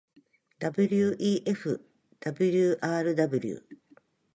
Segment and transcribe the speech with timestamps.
[0.73, 3.59] wefwrw